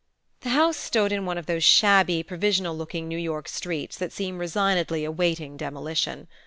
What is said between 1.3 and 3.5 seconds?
of those shabby provisional looking New York